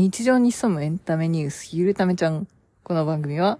[0.00, 2.48] 日常に潜むエンタメニュース、ゆるためちゃん。
[2.82, 3.58] この番組は、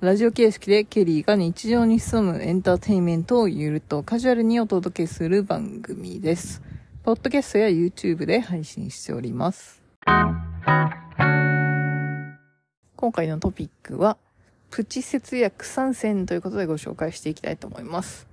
[0.00, 6.62] ラジオ形式でケリーが日常に潜むエンターテインメントをゆるとカジュアルにお届けする番組です。
[7.02, 9.82] ポッドキャストや YouTube で配信しております。
[12.94, 14.16] 今回のトピックは、
[14.70, 18.28] プチ節約参戦ということでご紹介していきたいと思います。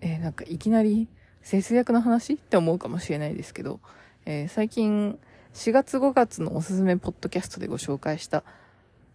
[0.00, 1.06] えーなんかいきなり
[1.42, 3.78] 節約の話って思うかもしれないですけど、
[4.26, 5.16] えー最近
[5.54, 8.44] 4月5月のおすすめポッドキャストでご紹介した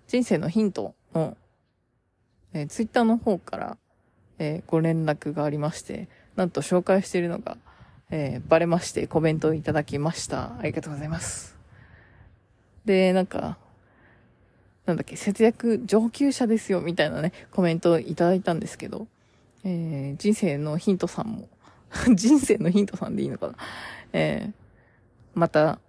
[0.08, 1.38] 人生のヒントの、
[2.54, 3.78] えー、ツイッターの方から、
[4.38, 7.58] えーご連絡がありまして、なんと紹介しているのが、
[8.12, 10.58] えーバレましてコメントをいただきました。
[10.60, 11.58] ありがとうございます。
[12.84, 13.58] で、なんか、
[14.86, 19.08] なんだっけ、節約上級者ですよ、みたいなね、コメントをいただいたんですけど、
[19.64, 21.48] えー人生のヒントさんも、
[22.14, 23.56] 人生のヒントさんでいいのかな
[24.12, 24.54] えー
[25.34, 25.80] また、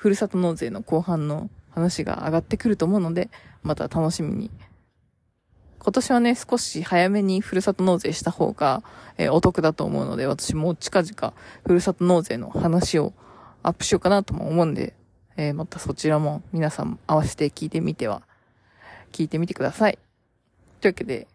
[0.00, 3.28] ふるさと納税の後半の話が上がってくると思うので、
[3.62, 4.50] また楽しみに。
[5.78, 8.82] 今年はね、少し早めにふるさと納税した方が、
[9.18, 11.34] えーお得だと思うので、私も近々
[11.66, 13.12] ふるさと納税の話を
[13.62, 14.94] アップしようかなとも思うんで、
[15.36, 18.22] えーまたそちらも皆さん合わせて聞いてみては、
[19.12, 19.98] 聞いてみてください。
[20.80, 21.28] というわけで、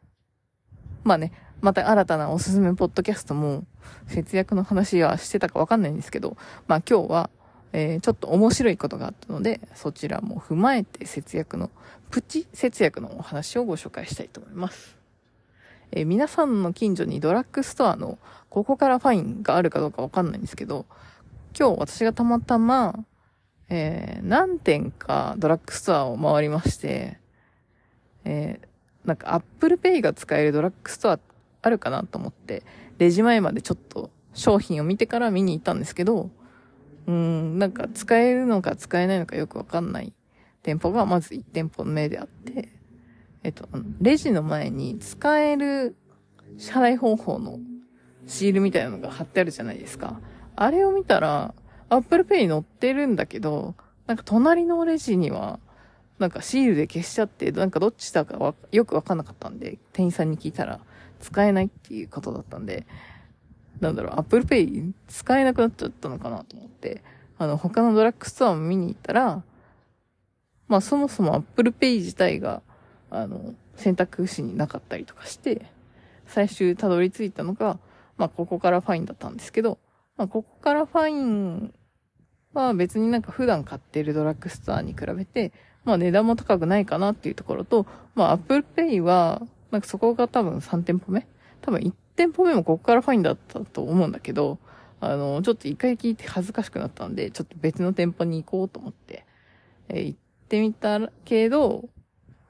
[1.03, 3.63] まあね、また新たなおすすめポッドキャストも
[4.07, 6.35] 節約の話はしてたかわかんないんですけど、
[6.67, 7.29] まあ今日は、
[7.77, 11.69] えーちょっと面白いことがあったので、そちらも踏まえて節約の、
[12.09, 14.97] プチ節約のお話をご紹介したいと思います。
[15.91, 18.17] えー皆さんの近所にドラッグストアの
[18.49, 20.85] ここからファインがあるかどうかわかんないんですけど、
[21.59, 23.03] 今日私がたまたま、
[23.67, 27.19] えー何店かドラッグストアを回りまして、
[28.23, 28.67] えー
[29.05, 31.19] なんか Apple Pay が使えるドラッグストア
[31.61, 32.63] あるかなと思って、
[32.99, 36.29] レジ前までちょっと商品を見てから見に行ったんですけど、
[37.07, 40.13] うん、なんか使えるのか使えないのかよくわかんない
[40.63, 42.69] 店舗がまず1店舗目であって、
[43.43, 43.67] えっと、
[44.01, 45.95] レジの前に使える
[46.57, 47.59] 支払い方法の
[48.25, 50.19] シールみたいなのが貼ってあるじゃないですか。
[50.55, 51.53] あれを見たら、
[51.89, 53.75] Apple Pay に載ってるんだけど、
[54.07, 55.59] なんか隣のレジには、
[56.17, 60.79] なんかシールで消しちゃって、なんかどっちだかよくわかんなかったんで、店員さんに聞いたら、
[61.19, 62.87] 使えないっていうことだったんで、
[63.79, 67.03] なんだろう、Apple Pay 使えなくなっちゃったのかなと思って、
[67.37, 69.43] あの、他のドラッグストアも見に行ったら、
[70.67, 72.61] まあそもそも Apple Pay 自体が、
[73.09, 75.65] あの、選択肢になかったりとかして、
[76.27, 77.77] 最終たどり着いたのが、
[78.17, 79.77] まあここからファインだったんですけど、
[80.17, 81.73] まあここからファイン
[82.53, 85.51] は別になんか普段買ってるドラッグストアに比べて、
[85.83, 87.85] まあ値段も高くないかなっていうところと、
[88.15, 89.41] まあ Apple Pay は、
[89.71, 91.27] なんかそこが多分3店舗目
[91.61, 91.81] 多分
[92.15, 94.57] 店舗目もここからファインだったと思うんだけど、
[94.99, 99.25] あの、ちょっと一回聞いて恥ずかしくなったんで、ちょっと別の店舗に行こうと思って、
[99.89, 101.89] えー行ってみたけど、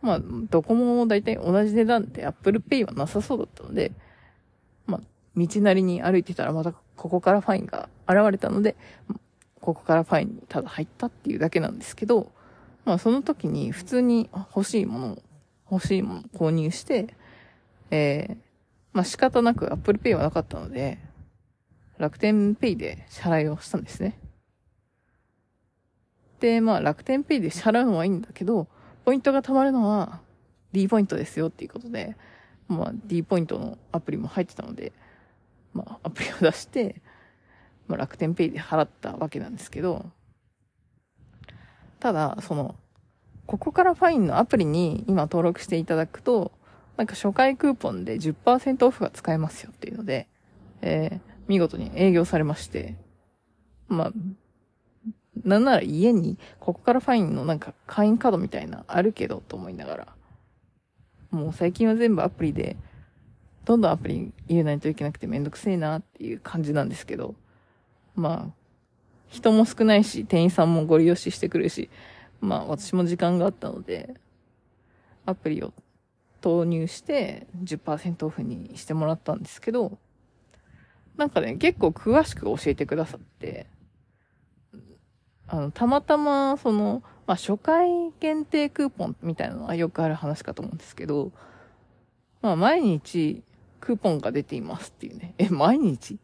[0.01, 3.93] まあ、どこも大体同じ値段で Apple Pay はなさそうだったので、
[4.85, 5.01] まあ、
[5.35, 8.75] 道なりに歩いてたらまたここからファインが現れたので、
[9.61, 12.31] ここからファインにただ入ったっていうだけなんですけど、
[12.83, 15.17] まあその時に普通に欲しいものを、
[15.71, 17.07] 欲しいものを購入して、
[17.89, 18.37] えー、
[18.95, 20.97] まあ仕方なく Apple Pay はなかったので、
[21.97, 24.17] 楽天ペイで支払いをしたんですね。
[26.39, 28.67] で、まあ楽天ペイで支払うのはいいんだけど、
[29.03, 30.21] ポイントが貯まるのは
[30.71, 32.15] D ポイントですよっていうことで、
[32.69, 34.93] まあ D ポイントのアプリも入ってたので、
[35.73, 37.01] まあアプリを出して、
[37.89, 40.05] まあ楽天ペイで払ったわけなんですけど、
[41.99, 42.75] ただ、その、
[43.45, 46.53] ここからファインのアプリに今登録していただくと、
[46.97, 50.27] なんか初回クーポンで10%オフが使えますよっていうので、
[50.81, 52.95] えー、見事に営業されまして、
[53.87, 54.11] まあ、
[55.43, 60.07] なんなら家にここからファインのなんか会員カードみたいなあるけどと思いながら、
[61.31, 62.77] もう最近は全部アプリで、
[63.65, 67.35] どんどんアプリ入れないといけなくてめんどくせえなっていう感じなんですけど、
[68.15, 68.53] まあ、
[69.27, 71.89] 人も少ないし、店員さんもご利用ししてくるし、
[72.39, 74.13] まあ私も時間があったので、
[75.25, 75.73] アプリを
[76.45, 79.97] 投入して10%オフにしてもらったんですけど、
[81.17, 83.65] なんかね、結構詳しく教えてくださって、
[85.47, 87.89] あの、たまたま、その、まあ初回
[88.19, 91.31] 限定クーポンみたいなのはよくある話かと思うんですけど、
[92.43, 93.41] まあ毎日
[93.79, 95.33] クーポンが出ていますっていうね。
[95.39, 96.19] え、毎日？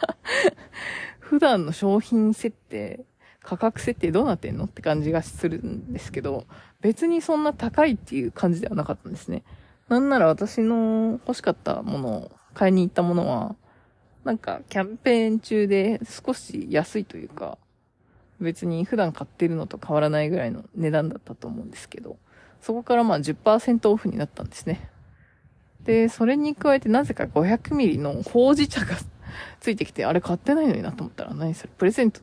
[1.18, 3.06] 普段の商品設定、
[3.40, 6.44] 価格設定どうなってんのって感じがするんですけど、
[6.84, 9.42] 別にそんな高いっていう感じではなかったんですね。
[9.88, 13.56] なんなら私の欲しかったものを、買いに行ったものは、
[14.22, 17.56] なんかキャンペーン中で少し安いというか、
[18.38, 22.18] 別に普段買ってるのと変わらないぐらいの値段だったと思うんですけど、
[22.60, 24.90] そこからまあ10%オフになったんですね。
[25.84, 28.94] で、それに加えてなぜか500ミリのほうじ茶が
[29.58, 32.20] ついてきて、あれ買ってないのになと思ったら、何それプレゼント、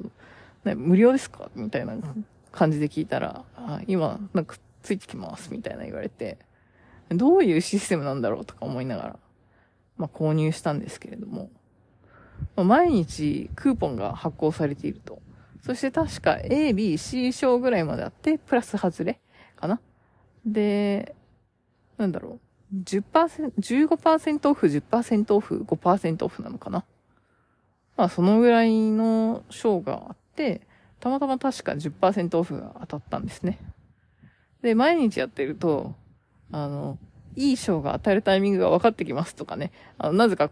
[0.65, 1.49] ね、無料ですか？
[1.55, 1.95] みたいな
[2.51, 6.37] 感じで聞いたら、あ今、なんかついてきます、みたいな言われて、
[7.09, 9.19] どういうシステムなんだろうとか思いながら、
[9.97, 11.49] まあ購入したんですけれども、
[12.55, 15.21] まあ、毎日クーポンが発行されていると。
[15.63, 19.19] そして確か A、B、C 賞ぐらいまであって、プラス外れ
[19.55, 19.79] かな？
[20.45, 21.15] で、
[21.97, 22.39] なんだろ
[22.73, 22.75] う。
[22.83, 26.83] 10%、15%オフ、10%オフ、5%オフなのかな？
[27.95, 30.61] まあそのぐらいの賞があって、
[31.01, 33.57] たまたま確か10%オフが当たったんですね。
[34.61, 35.95] で、毎日やってると、
[36.51, 36.97] あの、
[37.35, 40.51] いい賞が当たるタイミングが分かってきますとかね、あの、なぜか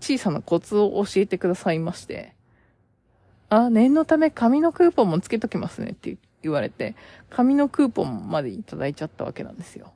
[0.00, 2.34] 小さなコツを教えてくださいまして、
[3.48, 6.94] あ、念のため紙のクーポンもつけときますねって言われて、
[7.28, 9.92] 紙のクーポンまでいただいちゃったわけなんですよ。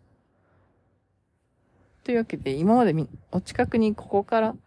[2.02, 4.58] というわけで、今までみ、お近くにここからフ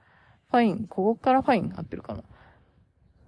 [0.58, 2.24] ァイン、ここからファイン合ってるかな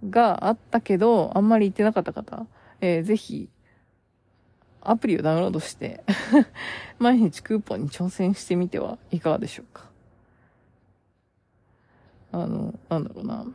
[0.08, 2.46] があったけど、あんまり行ってなかった方、
[2.80, 3.48] えー、ぜひ、
[4.80, 6.02] アプリをダウンロードして
[6.98, 9.88] 毎日クーポンに挑戦してみてはいかがでしょうか。
[12.32, 13.36] あの、なんだろうな。
[13.36, 13.54] なん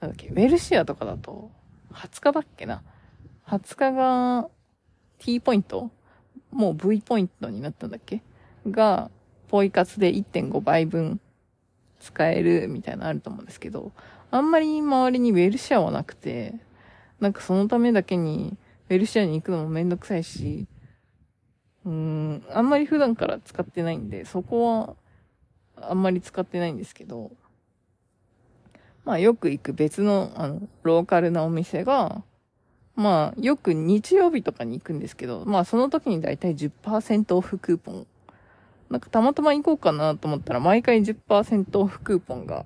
[0.00, 1.50] だっけ、ウェルシアとかだと、
[1.92, 2.82] 20日だっけな。
[3.46, 4.50] 20日が
[5.18, 5.90] T ポイント？
[6.50, 8.22] もう V ポイントになったんだっけ？
[8.68, 9.10] が、
[9.48, 11.20] ポイ活で1.5倍分
[12.00, 13.92] 使えるみたいなのあると思うんですけど、
[14.32, 16.54] あんまり周りにウェルシアはなくて、
[17.20, 18.56] なんかそのためだけに
[18.88, 20.66] ウェルシアに行くのもめんどくさいし、
[21.84, 24.96] うーん、あんまり普段から使ってないんで、そこ
[25.76, 27.30] はあんまり使ってないんですけど、
[29.04, 32.22] まあよく行く別の、あの、ローカルなお店が、
[32.96, 38.06] まあよく日曜日とかに行くんですけど、まあその時にだいたい10%オフクーポン。
[38.88, 42.64] なんかたまたま行こうかなと思ったら毎回10%オフクーポンが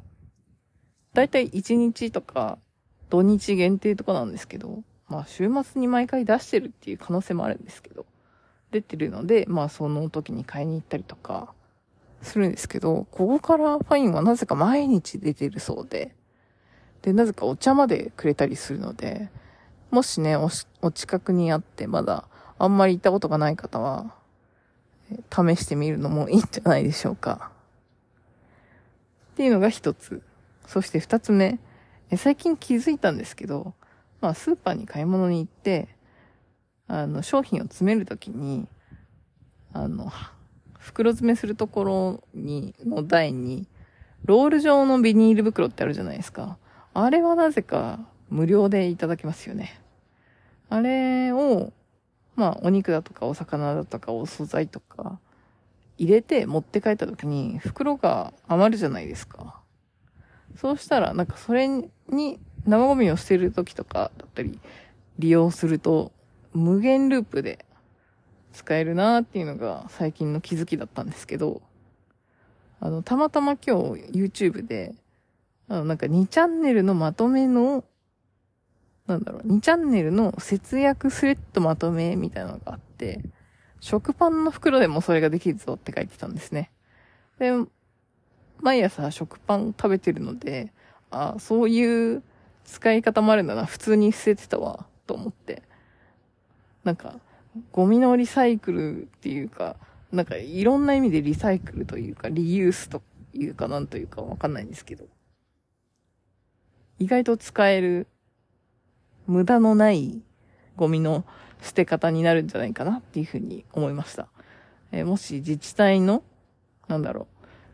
[1.17, 2.59] だいたい1日とか
[3.09, 8.05] 土日限定とかなんですけど、まあ週末に毎回出してるっていう可能性もあるんですけど、
[8.71, 11.55] 出てるので、まあその時に買いに行ったりとか
[12.21, 16.15] するんですけど、ここからファインはなぜか毎日出てるそうで、
[17.01, 19.31] で、なぜかお茶までくれたりするので、
[19.91, 20.51] もしね、お
[20.83, 22.29] お近くにあってまだ
[22.59, 24.13] あんまり行ったことがない方は、
[25.31, 27.53] 試してみるのもいいんじゃないでしょうか。
[29.33, 30.23] っていうのが一つ。
[30.67, 31.59] そして二つ目、
[32.17, 33.75] 最近気づいたんですけど、
[34.21, 35.89] まあスーパーに買い物に行って、
[36.89, 38.69] あの、商品を詰めるときに、
[39.73, 40.13] あの、
[40.79, 43.67] 袋詰めするところに、の台に、
[44.25, 46.59] ロール状のビニール袋ってあるじゃないですか。
[46.95, 47.99] あれはなぜか
[48.31, 49.81] 無料でいただけますよね。
[50.69, 51.73] あれを、
[52.35, 55.19] まあお肉だとかお魚だとかお惣菜とか
[55.99, 59.56] 入れて持って帰った時に袋が余るじゃないですか。
[60.57, 61.91] そうしたら、なんかそれに
[62.67, 64.59] 生ゴミを捨てる時とかだったり、
[65.19, 66.13] 利用すると、
[66.53, 67.65] 無限ループで
[68.53, 71.63] 使えるなーっていうのが最近の気づきだったんですけど、
[72.81, 74.95] あの、たまたま今日 YouTube で、
[75.69, 77.85] あの、なんか2チャンネルのまとめの、
[79.07, 83.21] なんだろう、2チャンネルの節約スレッドまとめみたいなのがあって、
[83.81, 86.71] 食パンの袋でもそれができるぞって書いてたんですね。
[87.39, 87.53] で、
[88.61, 90.73] 毎朝食パン食べてるので、
[91.11, 92.23] あそういう
[92.65, 93.65] 使い方もあるんだな。
[93.65, 95.63] 普通に捨ててたわ、と思って。
[96.85, 97.21] なんか、
[97.73, 99.77] ゴミのリサイクルっていうか、
[100.13, 105.05] なんかいろんな意味でリサイクルというか、リユースというかなんというかわかんないんですけど。
[106.99, 108.07] 意外と使える、
[109.27, 110.23] 無駄のない
[110.77, 111.25] ゴミの
[111.63, 114.29] 捨て方になるんじゃないかなっていうふうに思いました。
[114.93, 116.23] えー、もし自治体の、
[116.89, 117.27] なんだろ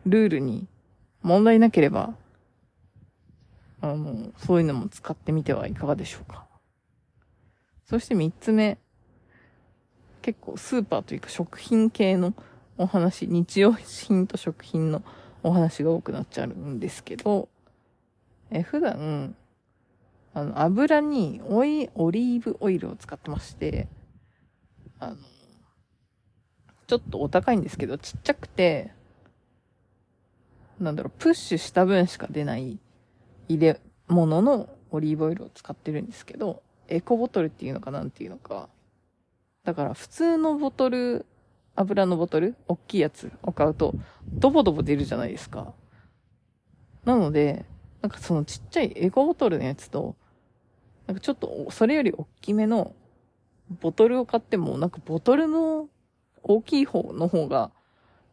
[0.05, 0.67] う、ルールに
[1.23, 2.13] 問題なければ、
[3.81, 6.45] あの、そういうのも使ってみてはいかがでしょうか。
[7.85, 8.77] そして三つ目。
[10.21, 12.33] 結構スーパーというか食品系の
[12.77, 15.03] お話、日用品と食品の
[15.43, 17.49] お話が多くなっちゃうんですけど、
[18.49, 19.35] え普段、
[20.33, 23.87] あの、油にオイ、オリーブオイルを使ってまして、
[24.99, 25.17] あの、
[26.87, 28.91] ちょっとお高いんですけど、ちっちゃくて、
[30.83, 32.79] なんだろう、プッシュした分しか出ない
[33.47, 38.69] 入れ物のオリーブオイルを使ってるんですけど、エコボトルっていうのかなんていうのか。
[39.63, 41.25] だから普通のボトル、
[41.75, 43.95] 油のボトル、大きいやつを買うと、
[44.27, 45.73] ドボドボ出るじゃないですか。
[47.05, 47.65] なので、
[48.01, 50.15] なんかそのちっちゃいエコボトルのやつと、
[51.07, 52.93] なんかちょっと、それより大きめの
[53.81, 55.87] ボトルを買っても、なんかボトルの
[56.43, 57.71] 大きい方の方が、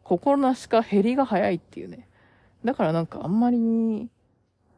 [0.03, 2.07] 心なしか減りが早いっていうね。
[2.63, 4.09] だからなんかあんまり、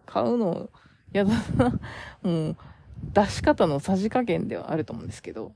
[0.05, 0.69] 買うの
[1.13, 1.79] 嫌だな。
[2.23, 2.57] もう、
[3.13, 5.53] 出し方のさじ加減ではあると思うんですけど。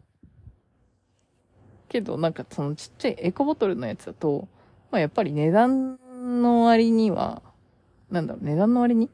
[1.89, 4.47] けどなんかそのちっちゃいエコボトルのやつだと、
[4.91, 5.97] まあやっぱり値段
[6.41, 7.41] の割には、
[8.11, 9.09] なんだろう、値段の割に？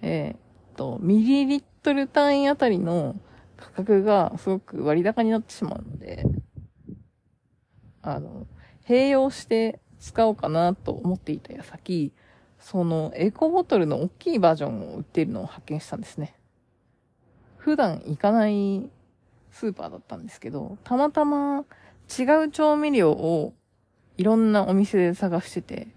[0.00, 0.38] えー、っ
[0.76, 3.16] と、ミリリットル単位あたりの
[3.56, 6.24] 価格がすごく割高になってしまうので、
[8.02, 8.46] あの、
[8.86, 12.12] 併用して使おうかなと思っていた矢先、
[12.60, 16.34] そのエコボトルの大きいバージョンを売っているのを発見したんですね。
[17.56, 18.90] 普段行かない
[19.52, 21.64] スーパーだったんですけど、たまたま
[22.18, 23.52] 違う調味料を
[24.16, 25.88] いろんなお店で探してて、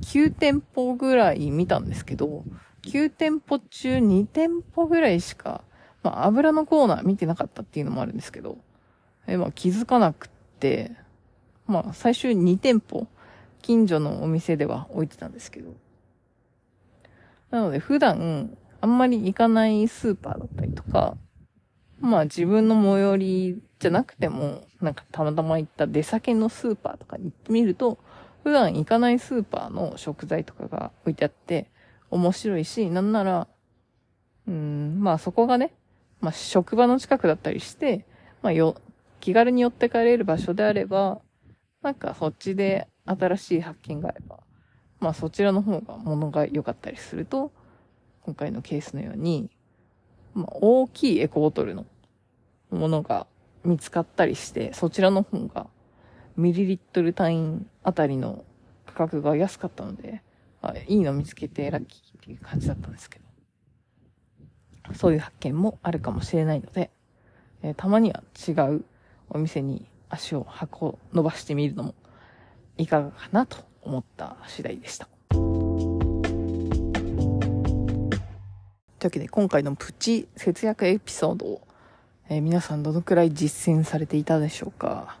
[0.00, 2.44] 9店舗ぐらい見たんですけど、
[2.82, 5.62] 9店舗中2店舗ぐらいしか、
[6.02, 8.58] まあ油のコーナー見てなかったっていうのもあるんですけど、
[9.26, 10.92] えまあ気づかなくって、
[11.66, 13.06] まあ最終2店舗、
[13.62, 15.72] 近所のお店では置いてたんですけど、
[17.52, 21.16] なので普段あんまり行かないスーパーだったりとか、
[22.00, 27.98] まあ自分の最寄りじゃなくても、なんかたまたま行った出先のスーパーとかに行ってみると、
[28.42, 31.70] 普段行かないスーパーの食材とかが置いてあって、
[32.10, 33.46] 面白いし、なんなら、
[34.48, 35.74] うん、まあそこがね、
[36.20, 38.06] まあ職場の近くだったりして、
[38.40, 38.76] まあよ、
[39.20, 41.20] 気軽に寄って帰れる場所であれば、
[41.82, 44.40] なんかそっちで新しい発見があれば、
[45.02, 47.50] まあそちらの方が物が良かったりすると、
[48.22, 49.50] 今回のケースのように、
[50.32, 51.84] まあ、大きいエコボトルの
[52.70, 53.26] ものが
[53.64, 55.66] 見つかったりして、そちらの方が
[56.36, 58.44] ミリリットル単位あたりの
[58.86, 60.22] 価格が安かったので、
[60.62, 63.18] あいいの見つけてラッキーっていう感じだったんですけ
[64.86, 66.92] ど、そういう発見もあるかもしれないので、
[67.62, 68.84] えー、たまには違う
[69.30, 70.46] お店に足を
[70.80, 71.94] 運、伸ばしてみるのも
[72.78, 75.08] いかがかなと思った次第でした。
[75.28, 75.42] という
[79.06, 81.60] わけで今回のプチ節約エピソードを、
[82.28, 85.18] えー、皆さんどのくらい実践されていたでしょうか、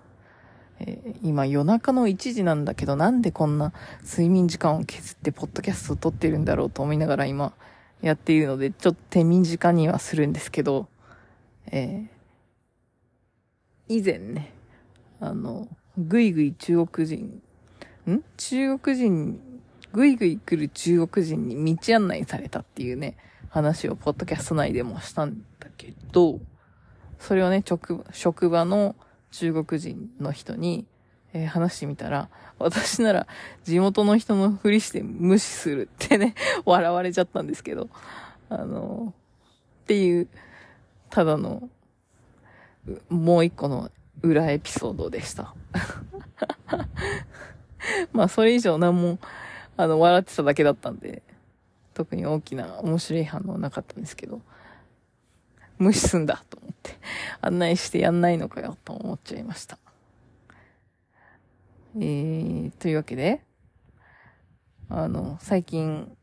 [0.78, 3.72] えー、今夜中の1時なんだけどなんでこんな
[4.04, 7.54] 睡眠時間を削ってポッドキャストを撮ってるんだろうと思いながら今
[8.02, 10.86] やっているのでちょっと手短にはするんですけど、
[11.66, 12.12] えー、
[13.88, 14.52] 以前ね、
[15.20, 17.42] あの、ぐいぐい中国人、
[18.10, 18.22] ん？
[18.36, 19.40] 中国人、
[19.92, 23.16] ぐいぐい来る中国人に道案内されたっていうね、
[23.48, 26.40] 話をポッドキャスト内でもしたんだけど、
[27.18, 28.96] それをね、職、職場の
[29.30, 30.86] 中国人の人に、
[31.34, 32.28] えー、話してみたら、
[32.58, 33.26] 私なら
[33.64, 37.90] 地元の人のふりして無視するってね、 笑われちゃったんですけど、
[38.48, 39.14] あの、
[39.82, 40.28] っていう、
[41.10, 41.68] ただの、
[43.08, 43.90] もう一個の
[44.22, 45.54] 裏エピソードでした。
[48.12, 49.18] まあ、それ以上何も、
[49.76, 51.22] あの、笑ってただけだったんで、
[51.94, 54.40] 特に大きな面白い反応なかったんですけど、
[55.78, 56.92] 無視すんだと思って、
[57.40, 59.78] 案内してやんないのかよと思っちゃいました。
[61.96, 63.42] えー、というわけで、
[64.88, 66.16] あの、最近、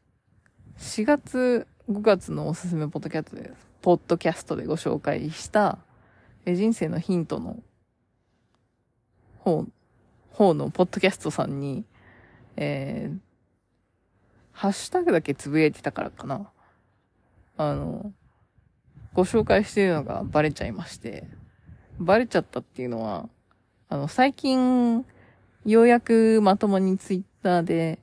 [0.77, 5.79] 4月、5月のおすすめポッドキャストで、ポッドキャストでご紹介した、
[6.45, 7.61] 人生のヒントの
[9.39, 9.65] 方、
[10.39, 11.83] 方のポッドキャストさんに、
[12.55, 13.17] えー、
[14.53, 16.49] ハッシュタグだけつぶやいてたからかな。
[17.57, 18.13] あの、
[19.13, 21.27] ご紹介してるのがバレちゃいまして、
[21.99, 23.27] バレちゃったっていうのは、
[23.89, 25.05] あの、最近、
[25.65, 27.99] ようやくまともにツイッターで、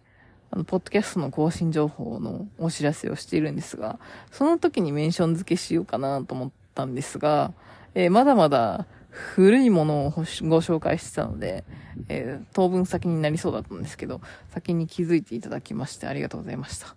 [0.51, 3.99] あの、ポッドキャストの更新情報のお知らせをしているんですが、
[4.31, 7.55] その時にメンション付けしようかなと思ったんですが、
[7.95, 8.87] えー、まだまだ
[9.17, 11.65] 古いものをご紹介してたので、
[12.09, 14.21] えー、当分先になりそうだったんですけど、
[14.51, 16.95] 先に気づいていただきましてありがとうございました。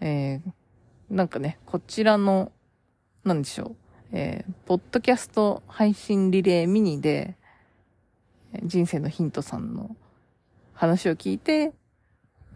[0.00, 0.52] えー、
[1.10, 2.50] なんかね、こちらの、
[3.24, 3.76] なんでしょう、
[4.12, 7.36] えー、ポッドキャスト配信リレーミニで、
[8.64, 9.94] 人生のヒントさんの
[10.72, 11.72] 話を聞いて、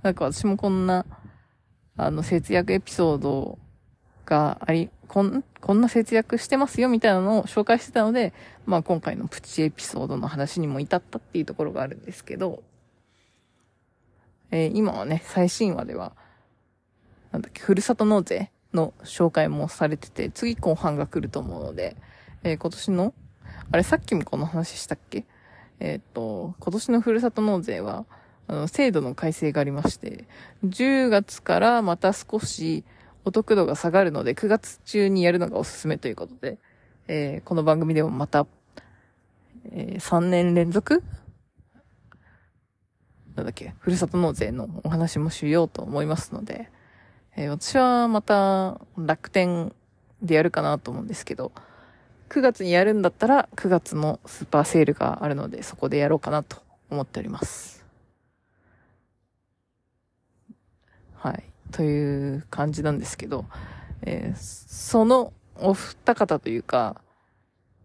[0.02, 1.04] なんか私もこんな、
[1.98, 3.58] あの、節約エピソードを
[4.24, 8.32] があり、こん、こんな節約してますよみたいなのを紹介してたので、
[8.66, 12.62] まあ今回のプチエピソードの話にも至ったっていうところがあるんですけど、
[14.50, 16.12] えー、今はね、最新話では、
[17.32, 21.96] なんだっけ、ふるさと納税の紹介もされてて、次後半が来ると思うので、
[22.42, 23.14] えー、今年の、
[23.70, 25.24] あれさっきもこの話したっけ？
[25.80, 28.04] えっ、と、今年のふるさと納税は、
[28.46, 30.26] あの、制度の改正がありまして、
[30.64, 32.84] 10月からまた少し、
[33.24, 36.58] お得度が下がるので9月中にやるのがおすすめということで、
[37.08, 38.46] えー、この番組でもまた、
[39.72, 41.02] えー、3年連続？
[43.34, 46.70] なんだっけ、ふるさと納税のお話もしようと思いますので、
[47.36, 49.72] えー、私はまた楽天
[50.22, 51.50] でやるかなと思うんですけど、
[52.28, 56.58] 9月にやるんだったら9月のスーパーセールがあるのでそこでやろうかなと
[56.90, 57.84] 思っております。
[61.14, 61.53] はい。
[61.74, 63.46] という感じなんですけど、
[64.02, 67.00] えー、そのお二方というか、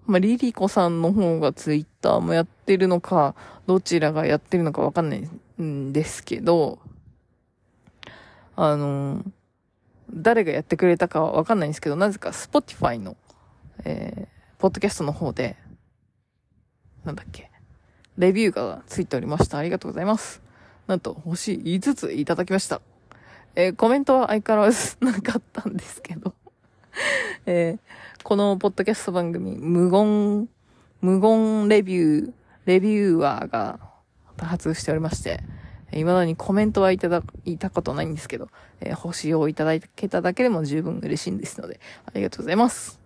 [0.06, 3.34] まあ、リリコさんの方がツイッターもやってるのか、
[3.66, 5.28] どちらがやってるのかわかんない
[5.60, 6.78] んですけど、
[8.56, 9.24] あの、
[10.14, 13.18] 誰がやってくれたかはわかんないんですけど、なぜか Spotify の、
[13.86, 14.28] えー、
[14.60, 15.58] ポッドキャストの方で、
[17.06, 17.50] なんだっけ、
[18.20, 19.58] レビューがついておりました。
[19.58, 20.44] ありがとうございます。
[20.86, 22.82] なんと、星5ついただきました。
[23.56, 26.34] えー、コメントは相変わらず なかったんですけど
[27.46, 30.48] えー、このポッドキャスト番組、無言、
[31.02, 32.34] 無言レビュー、
[32.66, 33.80] レビューアーが
[34.38, 35.42] 多発しておりまして、
[35.92, 38.50] 未だにコメントはいただ、いたことないんですけど、
[38.82, 43.00] えー、星をいただけただけでも十分嬉しいんですので、ありがとうございます。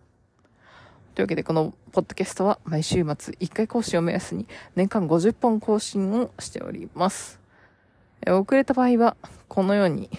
[1.15, 7.39] というわけで、このポッドキャストは毎週末1回更新を目安に年間50本更新をしております。
[8.25, 9.15] えー、遅れた場合は、
[9.47, 10.09] このように、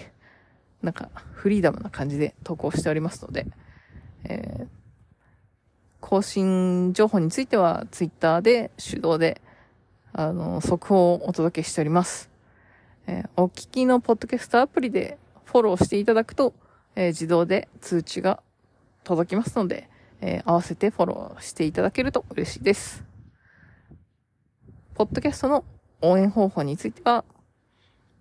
[0.85, 3.47] なんか、フリーダムな感じで投稿しておりますので、
[4.23, 4.67] えー、
[5.99, 9.41] 更新情報については、ツイッターで手動で、
[10.13, 12.29] あの、速報をお届けしております。
[13.07, 16.53] えー、お聞きのポッドキャストアプリでフォローしていただくと、
[16.95, 18.41] えー、自動で通知が
[19.03, 19.89] 届きますので、
[20.21, 23.03] えー、合わせてフォローしていただけると嬉しいです。
[24.95, 25.65] ポッドキャストの
[26.01, 27.25] 応援方法については、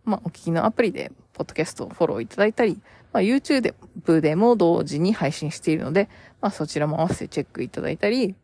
[0.04, 2.80] まあ、お聞きのアプリで、ポッドキャストをフォローいただいたり、
[3.12, 3.74] まあ、YouTube
[4.20, 6.08] でも同時に配信しているので、
[6.40, 8.34] まあ、そちらも合わせてチェックいただいたり、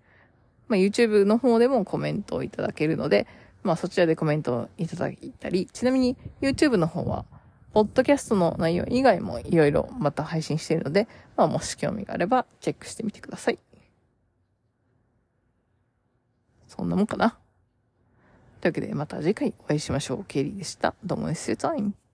[0.68, 3.26] まあ、YouTube の方でもコメントをいただけるので、
[3.62, 7.24] まあ、そちらでコメントをいただいたり、ちなみに YouTube の方は、
[7.72, 13.58] ポッドキャストの内容以外もいろいろまた配信しているので、まあ、もし興味があればチェックしてみてください。
[16.66, 17.36] そんなもんかな。
[18.60, 20.24] というわけで、また次回お会いしましょう。
[20.24, 20.94] ケリーでした。
[21.04, 21.99] どうも See you time.